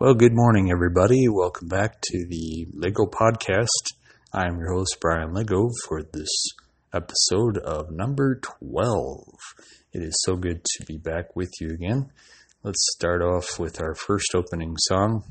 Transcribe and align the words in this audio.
Well, 0.00 0.14
good 0.14 0.32
morning, 0.32 0.70
everybody. 0.70 1.26
Welcome 1.28 1.66
back 1.66 2.00
to 2.00 2.24
the 2.24 2.68
Lego 2.72 3.06
Podcast. 3.06 3.66
I'm 4.32 4.56
your 4.56 4.72
host, 4.72 4.98
Brian 5.00 5.34
Lego, 5.34 5.70
for 5.88 6.04
this 6.04 6.30
episode 6.94 7.58
of 7.58 7.90
number 7.90 8.36
12. 8.36 9.24
It 9.92 10.02
is 10.04 10.14
so 10.24 10.36
good 10.36 10.62
to 10.62 10.84
be 10.84 10.98
back 10.98 11.34
with 11.34 11.50
you 11.60 11.70
again. 11.70 12.12
Let's 12.62 12.86
start 12.96 13.22
off 13.22 13.58
with 13.58 13.80
our 13.80 13.96
first 13.96 14.36
opening 14.36 14.76
song 14.78 15.24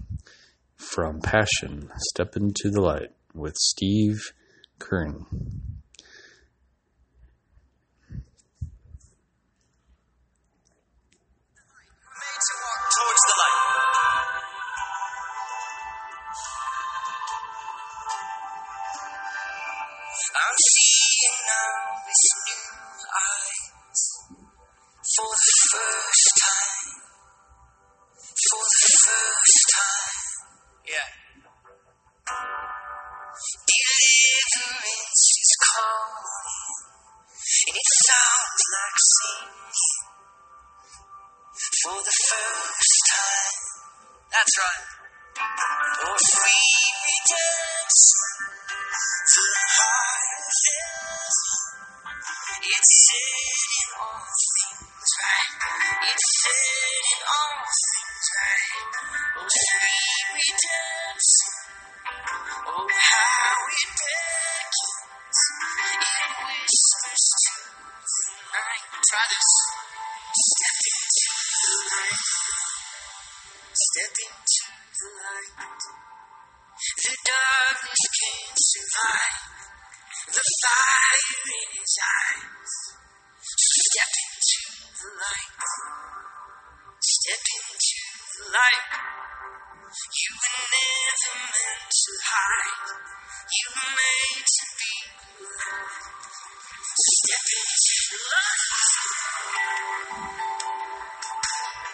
from 0.76 1.22
Passion 1.22 1.90
Step 2.10 2.36
Into 2.36 2.70
the 2.70 2.82
Light 2.82 3.14
with 3.34 3.56
Steve 3.56 4.20
Kern. 4.80 5.77
Seeing 21.18 21.42
now 21.48 21.98
with 22.06 22.24
new 22.46 22.66
eyes 23.10 24.02
for 25.16 25.30
the 25.34 25.54
first 25.72 26.30
time. 26.38 26.90
For 28.22 28.62
the 28.62 28.86
first 29.02 29.64
time. 29.74 30.22
Yeah. 30.86 31.10
Deliverance 33.66 35.24
is 35.42 35.54
calling, 35.66 36.86
and 37.66 37.76
it 37.78 37.90
sounds 38.06 38.64
like 38.78 38.98
singing 39.18 39.74
for 41.82 41.98
the 41.98 42.16
first 42.30 43.02
time. 43.10 43.58
That's 44.38 44.56
right. 44.60 44.86
Oh, 45.98 46.18
free 46.36 46.78
redemption 47.08 48.38
It's 52.78 53.10
said 53.10 53.74
in 53.74 53.90
all 53.98 54.22
things 54.22 55.10
right. 55.18 55.50
It's 56.14 56.28
said 56.38 57.06
in 57.10 57.22
all 57.26 57.58
things 57.58 58.28
right. 58.38 58.86
Oh, 59.34 59.50
sweet 59.50 60.30
redemption. 60.38 61.58
Oh, 62.70 62.86
how 62.86 63.58
it 63.74 63.90
beckons. 63.98 65.42
It 66.06 66.34
whispers 66.38 67.26
to 67.42 67.54
the 68.14 68.30
night. 68.46 68.86
Try 69.10 69.26
this. 69.26 69.50
Step 70.38 70.78
into 70.86 71.34
the 71.34 71.82
light. 71.98 72.22
Step 73.74 74.14
into 74.22 74.66
the 75.02 75.10
light. 75.18 75.82
The 76.94 77.16
darkness 77.26 78.04
can't 78.22 78.54
survive 78.54 79.38
the 80.28 80.44
fire 80.62 81.24
in 81.48 81.70
his 81.80 81.96
eyes. 82.04 82.74
Step 83.40 84.12
into 84.28 84.60
the 85.00 85.10
light. 85.24 85.64
Step 87.00 87.44
into 87.56 88.02
the 88.36 88.44
light. 88.52 88.92
You 89.88 90.32
were 90.36 90.58
never 90.68 91.32
meant 91.48 91.88
to 91.88 92.12
hide. 92.28 92.92
You 93.48 93.68
were 93.72 93.92
made 93.96 94.44
to 94.44 94.66
be 94.78 94.94
alive. 95.48 95.96
Step 96.92 97.46
into 97.56 97.96
the 98.12 98.20
light. 98.28 98.68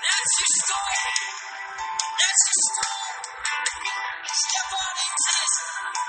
That's 0.01 0.33
your 0.41 0.51
story. 0.63 1.05
That's 2.17 2.43
your 2.49 2.61
story. 2.73 3.13
Step 4.25 4.69
on 4.73 4.95
into 5.05 5.29
this. 5.37 6.02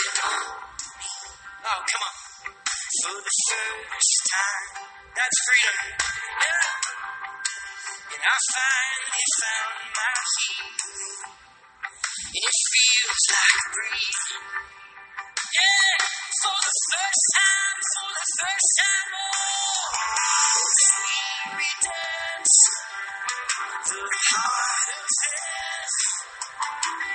Does 0.00 0.08
it 0.08 0.24
on. 0.24 0.44
Oh, 1.60 1.80
come 1.84 2.04
on. 2.08 2.14
For 3.00 3.16
the 3.20 3.34
first 3.50 4.16
time. 4.32 4.66
That's 5.12 5.38
freedom. 5.44 5.76
Yeah. 6.40 6.68
And 8.10 8.22
I 8.24 8.36
finally 8.48 9.26
found 9.40 9.76
my 9.92 10.16
healing. 10.40 11.20
And 12.30 12.44
it 12.48 12.56
feels 12.72 13.24
like 13.28 13.64
breathing. 13.76 14.44
Yeah, 15.50 15.96
for 16.40 16.56
the 16.64 16.74
first 16.90 17.24
time, 17.36 17.78
for 17.90 18.08
the 18.08 18.26
first 18.40 18.68
time, 18.80 19.10
oh, 19.20 19.84
sweet 20.80 21.60
redemption, 21.60 22.80
the 23.90 24.02
heart 24.30 24.88
of 24.96 25.04
death. 25.20 25.96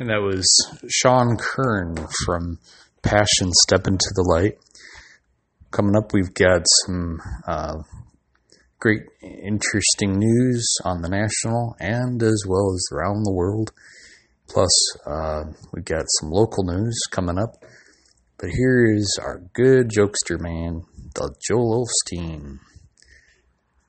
And 0.00 0.08
that 0.08 0.22
was 0.22 0.46
Sean 0.88 1.36
Kern 1.36 1.94
from 2.24 2.58
Passion 3.02 3.52
Step 3.52 3.86
Into 3.86 4.10
the 4.14 4.22
Light. 4.22 4.54
Coming 5.70 5.94
up, 5.94 6.14
we've 6.14 6.32
got 6.32 6.62
some 6.86 7.18
uh, 7.46 7.82
great, 8.80 9.02
interesting 9.22 10.18
news 10.18 10.66
on 10.84 11.02
the 11.02 11.08
national 11.08 11.76
and 11.78 12.22
as 12.22 12.44
well 12.48 12.72
as 12.74 12.88
around 12.92 13.22
the 13.22 13.32
world. 13.32 13.72
Plus, 14.48 14.70
uh, 15.06 15.44
we've 15.72 15.84
got 15.84 16.06
some 16.18 16.30
local 16.30 16.64
news 16.64 16.98
coming 17.10 17.38
up. 17.38 17.62
But 18.38 18.50
here 18.50 18.86
is 18.90 19.18
our 19.22 19.42
good 19.52 19.90
jokester 19.90 20.40
man, 20.40 20.82
the 21.14 21.34
Joel 21.46 21.86
Osteen, 21.86 22.58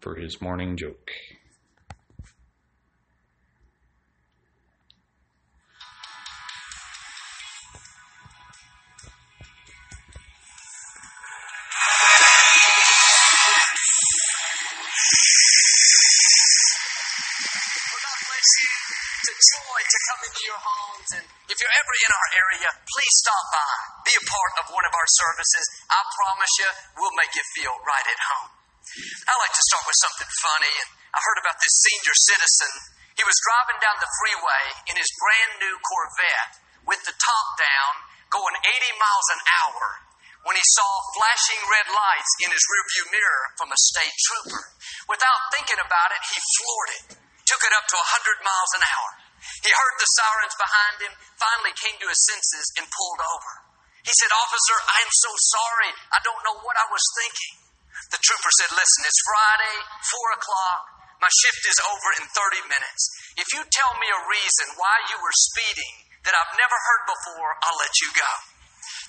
for 0.01 0.15
his 0.15 0.41
morning 0.41 0.75
joke. 0.75 1.09
In 21.71 22.11
our 22.11 22.29
area, 22.35 22.69
please 22.83 23.15
stop 23.21 23.45
by. 23.53 23.73
Be 24.03 24.13
a 24.17 24.25
part 24.27 24.53
of 24.59 24.65
one 24.75 24.83
of 24.83 24.93
our 24.95 25.09
services. 25.23 25.65
I 25.87 26.01
promise 26.17 26.53
you, 26.59 26.69
we'll 26.99 27.15
make 27.15 27.31
you 27.31 27.45
feel 27.55 27.75
right 27.87 28.07
at 28.07 28.21
home. 28.33 28.51
I 29.29 29.33
like 29.39 29.55
to 29.55 29.67
start 29.71 29.85
with 29.87 29.99
something 30.03 30.31
funny. 30.41 30.75
I 31.15 31.19
heard 31.21 31.39
about 31.39 31.55
this 31.61 31.75
senior 31.87 32.15
citizen. 32.17 32.71
He 33.15 33.23
was 33.23 33.37
driving 33.45 33.79
down 33.79 33.95
the 34.01 34.11
freeway 34.19 34.65
in 34.91 34.95
his 34.97 35.07
brand 35.15 35.53
new 35.63 35.75
Corvette 35.79 36.53
with 36.89 37.01
the 37.05 37.15
top 37.15 37.47
down, 37.61 37.93
going 38.33 38.55
80 38.57 38.91
miles 38.97 39.27
an 39.31 39.41
hour 39.61 39.85
when 40.41 40.57
he 40.57 40.65
saw 40.73 40.89
flashing 41.13 41.61
red 41.69 41.87
lights 41.93 42.33
in 42.41 42.49
his 42.49 42.63
rearview 42.65 43.05
mirror 43.13 43.45
from 43.61 43.69
a 43.69 43.79
state 43.93 44.15
trooper. 44.25 44.63
Without 45.05 45.39
thinking 45.53 45.77
about 45.77 46.09
it, 46.17 46.21
he 46.25 46.39
floored 46.57 46.91
it, 46.97 47.03
took 47.45 47.61
it 47.61 47.73
up 47.77 47.85
to 47.85 47.97
100 48.01 48.41
miles 48.41 48.71
an 48.73 48.83
hour. 48.89 49.20
He 49.61 49.71
heard 49.73 49.95
the 49.97 50.09
sirens 50.17 50.55
behind 50.57 50.95
him, 51.05 51.13
finally 51.37 51.73
came 51.77 51.97
to 51.97 52.09
his 52.09 52.21
senses, 52.29 52.67
and 52.77 52.85
pulled 52.87 53.21
over. 53.21 53.53
He 54.01 54.13
said, 54.17 54.33
Officer, 54.33 54.77
I 54.81 54.97
am 55.05 55.13
so 55.13 55.31
sorry. 55.33 55.91
I 56.09 56.19
don't 56.25 56.41
know 56.45 56.57
what 56.61 56.77
I 56.77 56.87
was 56.89 57.05
thinking. 57.21 57.55
The 58.09 58.21
trooper 58.21 58.51
said, 58.57 58.73
Listen, 58.73 59.01
it's 59.05 59.21
Friday, 59.25 59.77
4 60.09 60.37
o'clock. 60.41 60.81
My 61.21 61.29
shift 61.29 61.63
is 61.69 61.77
over 61.85 62.09
in 62.17 62.25
30 62.25 62.65
minutes. 62.65 63.03
If 63.37 63.47
you 63.53 63.61
tell 63.61 63.93
me 64.01 64.09
a 64.09 64.25
reason 64.25 64.73
why 64.73 64.95
you 65.13 65.21
were 65.21 65.35
speeding 65.53 65.95
that 66.25 66.33
I've 66.33 66.57
never 66.57 66.73
heard 66.73 67.03
before, 67.05 67.49
I'll 67.61 67.77
let 67.77 67.93
you 68.01 68.09
go. 68.17 68.31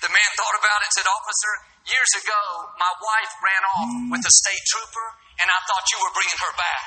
The 0.05 0.12
man 0.12 0.31
thought 0.37 0.56
about 0.61 0.85
it 0.85 0.93
and 0.93 0.96
said, 1.00 1.08
Officer, 1.08 1.52
years 1.88 2.12
ago, 2.20 2.43
my 2.76 2.93
wife 3.00 3.32
ran 3.40 3.62
off 3.81 3.90
with 4.12 4.23
a 4.28 4.35
state 4.44 4.64
trooper, 4.69 5.06
and 5.40 5.49
I 5.49 5.58
thought 5.64 5.85
you 5.88 5.99
were 6.05 6.12
bringing 6.12 6.40
her 6.43 6.55
back. 6.61 6.85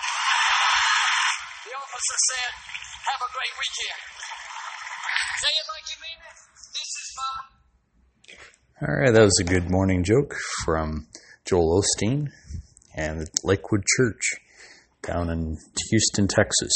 The 1.65 1.73
officer 1.73 2.17
said, 2.29 2.51
Have 3.05 3.21
a 3.21 3.31
great 3.33 3.53
weekend. 3.61 4.01
Say 5.37 5.53
it 5.61 5.67
like 5.69 5.85
you 5.91 5.97
mean 6.01 6.17
it. 6.25 6.37
This 6.73 6.89
is 7.03 7.13
my. 7.17 8.87
All 8.87 8.95
right, 8.95 9.13
that 9.13 9.21
was 9.21 9.39
a 9.39 9.43
good 9.43 9.69
morning 9.69 10.03
joke 10.03 10.33
from 10.63 11.05
Joel 11.47 11.83
Osteen 11.83 12.29
and 12.95 13.27
Lakewood 13.43 13.83
Church 13.95 14.21
down 15.03 15.29
in 15.29 15.55
Houston, 15.91 16.27
Texas. 16.27 16.73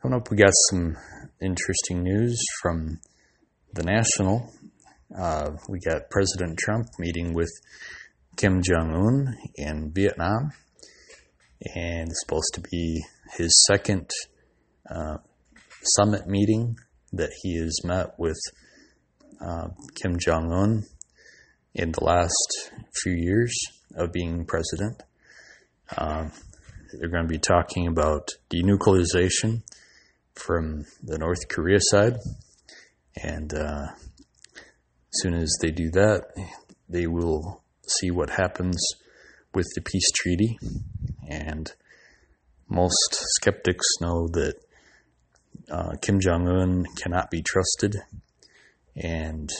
Coming 0.00 0.16
up, 0.16 0.30
we 0.30 0.38
got 0.38 0.54
some 0.70 0.96
interesting 1.42 2.02
news 2.02 2.42
from 2.62 2.98
the 3.74 3.82
national. 3.82 4.50
Uh, 5.14 5.50
we 5.68 5.78
got 5.78 6.08
President 6.08 6.58
Trump 6.58 6.86
meeting 6.98 7.34
with 7.34 7.50
Kim 8.38 8.62
Jong 8.62 8.94
Un 8.94 9.36
in 9.56 9.92
Vietnam, 9.92 10.52
and 11.74 12.08
it's 12.08 12.22
supposed 12.24 12.54
to 12.54 12.62
be 12.62 13.04
his 13.36 13.52
second 13.66 14.10
uh, 14.90 15.18
summit 15.82 16.26
meeting 16.26 16.76
that 17.12 17.30
he 17.42 17.58
has 17.58 17.84
met 17.84 18.18
with 18.18 18.38
uh, 19.40 19.68
Kim 20.00 20.18
Jong 20.18 20.52
Un 20.52 20.84
in 21.74 21.92
the 21.92 22.04
last 22.04 22.70
few 23.02 23.12
years 23.12 23.54
of 23.94 24.12
being 24.12 24.44
president. 24.46 25.02
Um, 25.96 26.32
they're 26.92 27.08
going 27.08 27.24
to 27.24 27.28
be 27.28 27.38
talking 27.38 27.86
about 27.86 28.30
denuclearization 28.50 29.62
from 30.34 30.84
the 31.02 31.18
North 31.18 31.48
Korea 31.48 31.78
side, 31.80 32.16
and 33.22 33.52
uh, 33.54 33.86
as 34.56 35.22
soon 35.22 35.34
as 35.34 35.50
they 35.60 35.70
do 35.70 35.90
that, 35.90 36.24
they 36.88 37.06
will 37.06 37.62
see 37.88 38.10
what 38.10 38.30
happens 38.30 38.82
with 39.54 39.66
the 39.74 39.80
peace 39.80 40.10
treaty. 40.14 40.58
And 41.28 41.72
most 42.68 43.16
skeptics 43.36 43.86
know 44.00 44.28
that 44.28 44.54
uh, 45.70 45.96
Kim 46.02 46.20
Jong 46.20 46.48
Un 46.48 46.84
cannot 46.96 47.30
be 47.30 47.42
trusted, 47.42 47.96
and 48.94 49.50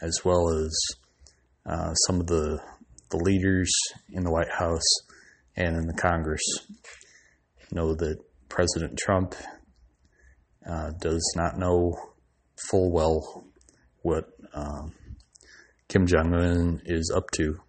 as 0.00 0.20
well 0.24 0.48
as 0.48 0.76
uh, 1.66 1.94
some 1.94 2.20
of 2.20 2.26
the 2.26 2.60
the 3.10 3.18
leaders 3.18 3.72
in 4.12 4.22
the 4.22 4.30
White 4.30 4.50
House 4.58 4.86
and 5.56 5.76
in 5.76 5.86
the 5.86 5.94
Congress 5.94 6.42
know 7.72 7.94
that 7.94 8.18
President 8.48 8.98
Trump 8.98 9.34
uh, 10.68 10.90
does 11.00 11.32
not 11.36 11.58
know 11.58 11.94
full 12.68 12.92
well 12.92 13.44
what 14.02 14.24
um, 14.54 14.92
Kim 15.88 16.06
Jong 16.06 16.34
Un 16.34 16.82
is 16.84 17.12
up 17.14 17.30
to. 17.32 17.60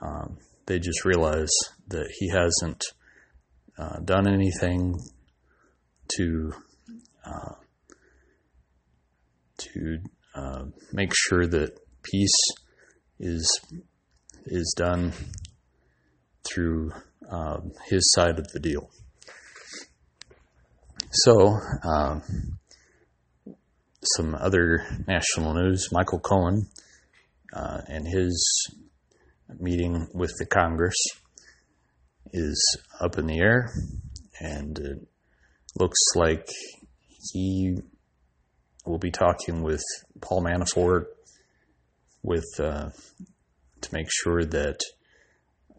Um, 0.00 0.38
they 0.66 0.78
just 0.78 1.04
realize 1.04 1.52
that 1.88 2.10
he 2.18 2.28
hasn't 2.28 2.82
uh, 3.78 3.98
done 4.00 4.26
anything 4.26 4.98
to 6.16 6.52
uh, 7.24 7.54
to 9.58 9.98
uh, 10.34 10.64
make 10.92 11.12
sure 11.14 11.46
that 11.46 11.78
peace 12.02 12.38
is 13.18 13.60
is 14.46 14.74
done 14.76 15.12
through 16.44 16.90
um, 17.30 17.72
his 17.88 18.10
side 18.12 18.38
of 18.38 18.48
the 18.52 18.60
deal. 18.60 18.90
So, 21.10 21.58
um, 21.84 22.22
some 24.16 24.34
other 24.34 24.84
national 25.06 25.54
news: 25.54 25.88
Michael 25.92 26.20
Cohen 26.20 26.66
uh, 27.52 27.82
and 27.86 28.06
his 28.06 28.68
meeting 29.60 30.08
with 30.14 30.32
the 30.38 30.46
Congress 30.46 30.96
is 32.32 32.78
up 33.00 33.18
in 33.18 33.26
the 33.26 33.38
air, 33.38 33.70
and 34.40 35.06
looks 35.78 36.00
like 36.14 36.48
he 37.32 37.78
will 38.84 38.98
be 38.98 39.10
talking 39.10 39.62
with 39.62 39.82
Paul 40.20 40.42
Manafort 40.42 41.06
with 42.22 42.46
uh, 42.58 42.90
to 43.80 43.88
make 43.92 44.08
sure 44.10 44.44
that 44.44 44.78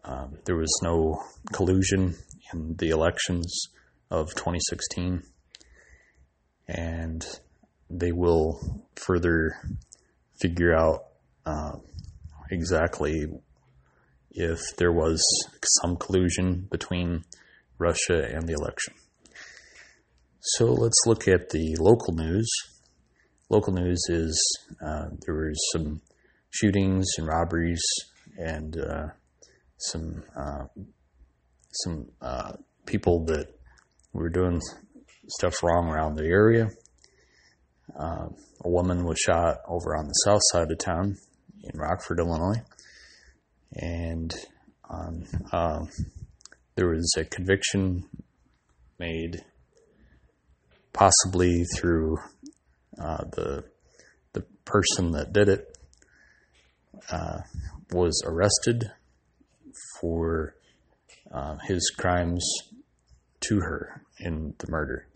um, 0.04 0.38
there 0.44 0.56
was 0.56 0.72
no 0.82 1.22
collusion 1.52 2.14
in 2.52 2.76
the 2.76 2.90
elections 2.90 3.68
of 4.10 4.34
2016, 4.34 5.22
and 6.68 7.24
they 7.88 8.12
will 8.12 8.84
further 8.96 9.56
figure 10.40 10.74
out 10.74 11.04
uh, 11.46 11.72
exactly 12.50 13.26
if 14.30 14.60
there 14.76 14.92
was 14.92 15.22
some 15.80 15.96
collusion 15.96 16.68
between 16.70 17.24
Russia 17.78 18.28
and 18.30 18.46
the 18.46 18.52
election. 18.52 18.94
So 20.46 20.66
let's 20.66 21.00
look 21.06 21.26
at 21.26 21.48
the 21.50 21.74
local 21.80 22.12
news. 22.14 22.50
Local 23.48 23.72
news 23.72 23.98
is 24.10 24.38
uh, 24.84 25.06
there 25.24 25.34
were 25.34 25.54
some 25.72 26.02
shootings 26.50 27.06
and 27.16 27.26
robberies 27.26 27.82
and 28.36 28.76
uh, 28.76 29.06
some 29.78 30.22
uh, 30.36 30.64
some 31.72 32.10
uh, 32.20 32.52
people 32.84 33.24
that 33.24 33.46
were 34.12 34.28
doing 34.28 34.60
stuff 35.28 35.62
wrong 35.62 35.88
around 35.88 36.16
the 36.16 36.26
area. 36.26 36.68
Uh, 37.98 38.26
a 38.64 38.68
woman 38.68 39.04
was 39.04 39.18
shot 39.18 39.58
over 39.66 39.96
on 39.96 40.06
the 40.06 40.14
south 40.24 40.42
side 40.50 40.70
of 40.70 40.78
town 40.78 41.16
in 41.62 41.78
Rockford, 41.78 42.18
Illinois, 42.18 42.62
and 43.72 44.34
um, 44.90 45.24
um, 45.52 45.88
there 46.76 46.88
was 46.88 47.14
a 47.16 47.24
conviction 47.24 48.04
made, 48.98 49.42
possibly 50.94 51.64
through 51.76 52.16
uh, 52.98 53.24
the 53.32 53.64
the 54.32 54.42
person 54.64 55.10
that 55.10 55.34
did 55.34 55.48
it 55.48 55.76
uh, 57.10 57.40
was 57.92 58.22
arrested 58.24 58.90
for 60.00 60.54
uh, 61.30 61.56
his 61.66 61.92
crimes 61.98 62.42
to 63.40 63.60
her 63.60 64.02
in 64.18 64.54
the 64.58 64.70
murder. 64.70 65.06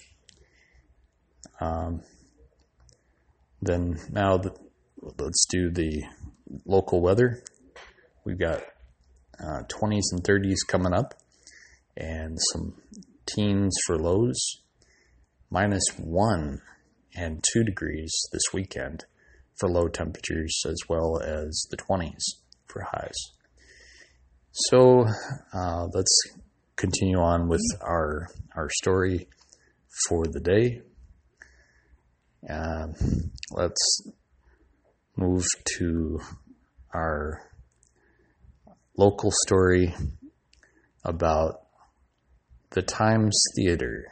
Um, 1.61 2.03
then 3.63 3.99
now 4.11 4.37
the, 4.37 4.55
let's 5.19 5.47
do 5.51 5.71
the 5.71 6.05
local 6.67 7.01
weather. 7.01 7.43
We've 8.25 8.39
got 8.39 8.63
uh, 9.41 9.63
20s 9.69 10.13
and 10.13 10.23
30s 10.23 10.57
coming 10.67 10.93
up, 10.93 11.15
and 11.97 12.39
some 12.53 12.75
teens 13.27 13.75
for 13.87 13.97
lows, 13.97 14.61
minus 15.51 15.85
one 15.97 16.61
and 17.17 17.43
two 17.53 17.65
degrees 17.65 18.13
this 18.33 18.43
weekend 18.53 19.05
for 19.59 19.69
low 19.69 19.89
temperatures, 19.89 20.63
as 20.67 20.77
well 20.89 21.21
as 21.21 21.67
the 21.71 21.77
20s 21.77 22.23
for 22.67 22.83
highs. 22.83 23.17
So 24.53 25.07
uh, 25.55 25.87
let's 25.93 26.21
continue 26.77 27.19
on 27.19 27.49
with 27.49 27.65
our 27.81 28.29
our 28.57 28.69
story 28.71 29.29
for 30.09 30.25
the 30.27 30.41
day. 30.41 30.83
Uh, 32.49 32.89
let's 33.53 34.11
move 35.17 35.45
to 35.77 36.21
our 36.95 37.43
local 38.97 39.31
story 39.47 39.95
about 41.05 41.63
the 42.71 42.83
Times 42.83 43.41
Theater. 43.57 44.07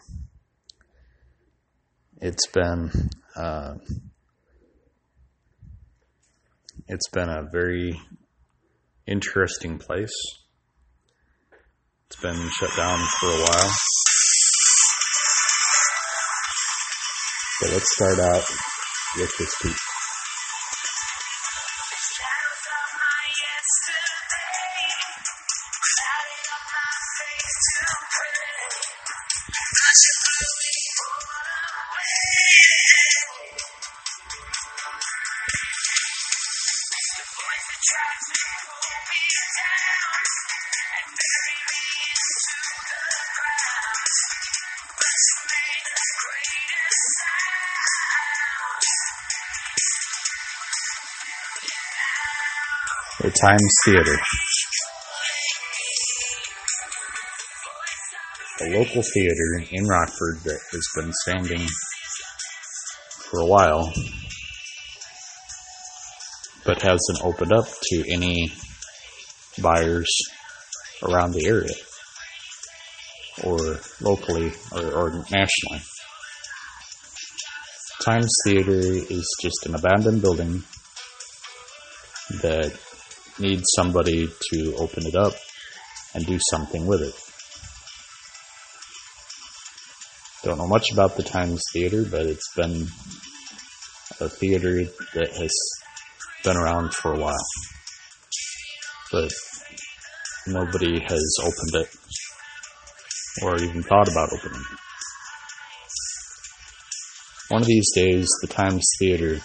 It's 2.21 2.47
been 2.49 2.91
Uh, 3.37 3.75
it's 6.89 7.09
been 7.11 7.29
a 7.29 7.43
very 7.53 8.01
interesting 9.07 9.79
place. 9.79 10.15
It's 12.07 12.17
been 12.23 12.49
shut 12.59 12.75
down 12.77 12.99
for 13.21 13.27
a 13.27 13.41
while. 13.43 13.73
So 17.59 17.69
let's 17.73 17.95
start 17.95 18.19
out 18.21 18.45
with 19.19 19.33
this 19.39 19.55
piece. 19.63 19.87
The 53.27 53.33
Times 53.33 53.75
Theater. 53.85 54.17
A 58.61 58.79
local 58.79 59.03
theater 59.03 59.67
in 59.69 59.89
Rockford 59.89 60.45
that 60.45 60.61
has 60.71 60.87
been 60.95 61.13
standing 61.13 61.67
for 63.29 63.41
a 63.41 63.47
while, 63.47 63.93
but 66.65 66.81
hasn't 66.83 67.25
opened 67.25 67.53
up 67.53 67.67
to 67.91 68.05
any 68.09 68.53
buyers 69.61 70.09
around 71.03 71.33
the 71.33 71.47
area 71.47 71.75
or 73.43 73.81
locally 74.01 74.53
or, 74.71 74.85
or 74.93 75.11
nationally. 75.33 75.83
Times 78.03 78.33
Theater 78.45 78.79
is 78.79 79.37
just 79.43 79.67
an 79.67 79.75
abandoned 79.75 80.23
building 80.23 80.63
that 82.41 82.73
needs 83.39 83.65
somebody 83.75 84.29
to 84.53 84.75
open 84.77 85.07
it 85.07 85.15
up 85.15 85.35
and 86.15 86.25
do 86.27 86.39
something 86.51 86.87
with 86.87 87.03
it. 87.03 87.15
Don't 90.45 90.59
know 90.59 90.69
much 90.69 90.93
about 90.93 91.17
the 91.17 91.23
Times 91.23 91.63
Theater, 91.73 92.05
but 92.09 92.27
it's 92.27 92.55
been 92.55 92.87
a 94.21 94.29
theater 94.29 94.85
that 95.15 95.31
has 95.37 95.53
been 96.45 96.57
around 96.57 96.95
for 96.95 97.15
a 97.15 97.19
while. 97.19 97.47
But 99.13 99.33
nobody 100.47 101.01
has 101.01 101.37
opened 101.41 101.75
it 101.75 101.89
or 103.43 103.59
even 103.59 103.83
thought 103.83 104.09
about 104.09 104.33
opening 104.33 104.61
it. 104.61 104.79
One 107.49 107.63
of 107.63 107.67
these 107.69 107.93
days, 107.95 108.29
the 108.43 108.49
Times 108.49 108.89
Theater 108.99 109.39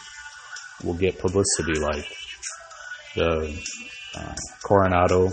will 0.83 0.95
get 0.95 1.19
publicity 1.19 1.79
like 1.79 2.05
the 3.15 3.61
uh, 4.15 4.35
Coronado, 4.63 5.29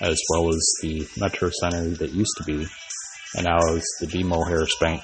as 0.00 0.18
well 0.30 0.48
as 0.48 0.74
the 0.82 1.06
Metro 1.18 1.50
Center 1.60 1.90
that 1.90 2.12
used 2.12 2.36
to 2.38 2.44
be, 2.44 2.66
and 3.36 3.44
now 3.44 3.58
is 3.74 3.96
the 4.00 4.06
BMO 4.06 4.46
Harris 4.48 4.74
Bank. 4.80 5.02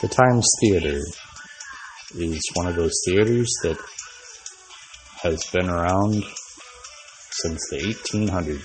The 0.00 0.08
Times 0.08 0.48
Theater 0.60 1.00
is 2.14 2.50
one 2.54 2.68
of 2.68 2.76
those 2.76 2.94
theaters 3.04 3.52
that 3.64 3.78
has 5.22 5.42
been 5.52 5.68
around 5.68 6.22
since 7.32 7.60
the 7.70 7.78
1800s 7.78 8.64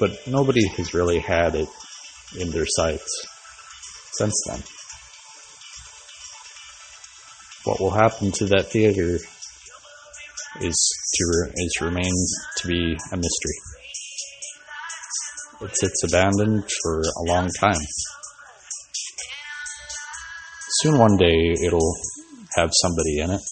but 0.00 0.26
nobody 0.26 0.66
has 0.66 0.94
really 0.94 1.18
had 1.20 1.54
it 1.54 1.68
in 2.38 2.50
their 2.50 2.66
sights 2.66 3.26
since 4.12 4.34
then. 4.46 4.62
What 7.64 7.78
will 7.78 7.90
happen 7.90 8.32
to 8.32 8.46
that 8.46 8.68
theater 8.68 9.18
is 10.60 10.96
to 11.14 11.52
is 11.56 11.80
remains 11.80 12.34
to 12.56 12.68
be 12.68 12.96
a 13.12 13.16
mystery. 13.16 13.58
It 15.60 15.76
sits 15.76 16.04
abandoned 16.04 16.64
for 16.82 17.02
a 17.02 17.22
long 17.24 17.50
time. 17.60 17.80
Soon 20.80 20.98
one 20.98 21.18
day 21.18 21.54
it'll 21.66 21.94
have 22.56 22.70
somebody 22.72 23.18
in 23.20 23.30
it 23.30 23.42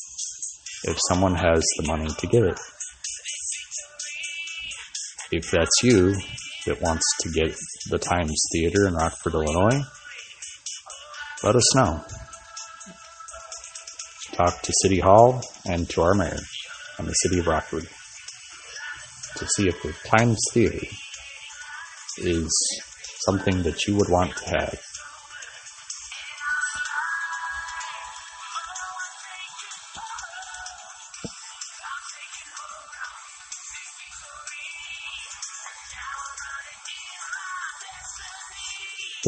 if 0.85 0.97
someone 1.09 1.35
has 1.35 1.63
the 1.77 1.87
money 1.87 2.09
to 2.09 2.27
get 2.27 2.45
it. 2.45 2.59
If 5.31 5.51
that's 5.51 5.83
you 5.83 6.15
that 6.67 6.81
wants 6.81 7.05
to 7.21 7.31
get 7.31 7.55
the 7.91 7.99
Times 7.99 8.43
Theater 8.53 8.89
in 8.89 8.95
Rockford, 8.95 9.35
Illinois, 9.35 9.83
let 11.43 11.55
us 11.55 11.77
know. 11.77 12.03
Talk 14.33 14.63
to 14.63 14.73
City 14.83 15.01
Hall 15.01 15.43
and 15.67 15.89
to 15.91 16.01
our 16.01 16.15
mayor 16.15 16.39
and 16.99 17.07
the 17.07 17.13
City 17.13 17.41
of 17.41 17.47
Rockford 17.47 17.87
to 19.37 19.47
see 19.47 19.69
if 19.69 19.83
the 19.83 19.93
Times 20.09 20.39
Theater 20.53 20.87
is 22.19 22.51
something 23.27 23.63
that 23.65 23.87
you 23.87 23.97
would 23.97 24.09
want 24.09 24.35
to 24.37 24.49
have. 24.49 24.88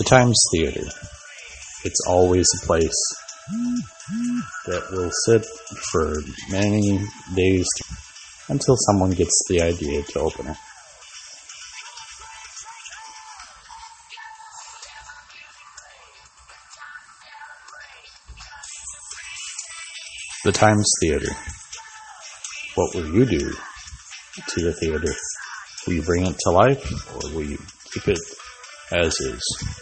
The 0.00 0.04
Times 0.04 0.42
Theater. 0.50 0.80
It's 1.84 2.00
always 2.08 2.46
a 2.56 2.66
place 2.66 2.98
that 4.64 4.82
will 4.92 5.10
sit 5.26 5.44
for 5.92 6.14
many 6.48 7.04
days 7.34 7.66
until 8.48 8.76
someone 8.76 9.10
gets 9.10 9.44
the 9.50 9.60
idea 9.60 10.02
to 10.02 10.20
open 10.20 10.46
it. 10.46 10.56
The 20.44 20.52
Times 20.52 20.90
Theater. 21.02 21.30
What 22.74 22.94
will 22.94 23.14
you 23.14 23.26
do 23.26 23.52
to 24.48 24.60
the 24.62 24.72
theater? 24.72 25.14
Will 25.86 25.92
you 25.92 26.02
bring 26.02 26.24
it 26.24 26.38
to 26.38 26.50
life 26.52 26.90
or 27.12 27.34
will 27.34 27.44
you 27.44 27.58
keep 27.92 28.08
it 28.08 28.18
as 28.92 29.14
is? 29.20 29.79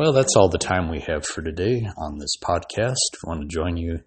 Well, 0.00 0.14
that's 0.14 0.34
all 0.34 0.48
the 0.48 0.56
time 0.56 0.88
we 0.88 1.00
have 1.00 1.26
for 1.26 1.42
today 1.42 1.86
on 1.98 2.16
this 2.16 2.34
podcast. 2.42 2.94
I 3.22 3.28
want 3.28 3.42
to 3.42 3.46
join 3.46 3.76
you 3.76 4.00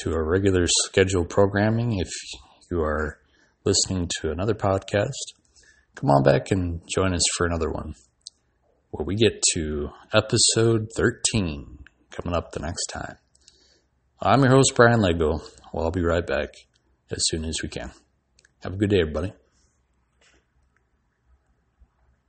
to 0.00 0.12
our 0.12 0.28
regular 0.28 0.66
scheduled 0.66 1.30
programming. 1.30 2.00
If 2.00 2.10
you 2.72 2.82
are 2.82 3.20
listening 3.64 4.10
to 4.20 4.32
another 4.32 4.54
podcast, 4.54 5.14
come 5.94 6.10
on 6.10 6.24
back 6.24 6.50
and 6.50 6.82
join 6.92 7.14
us 7.14 7.22
for 7.36 7.46
another 7.46 7.70
one 7.70 7.94
where 8.90 9.06
we 9.06 9.14
get 9.14 9.40
to 9.54 9.90
episode 10.12 10.88
13 10.96 11.78
coming 12.10 12.34
up 12.34 12.50
the 12.50 12.58
next 12.58 12.86
time. 12.86 13.14
I'm 14.20 14.42
your 14.42 14.50
host, 14.50 14.72
Brian 14.74 15.00
Lego. 15.00 15.38
Well, 15.72 15.84
I'll 15.84 15.92
be 15.92 16.02
right 16.02 16.26
back 16.26 16.48
as 17.12 17.22
soon 17.28 17.44
as 17.44 17.58
we 17.62 17.68
can. 17.68 17.92
Have 18.64 18.72
a 18.72 18.76
good 18.76 18.90
day, 18.90 19.02
everybody. 19.02 19.34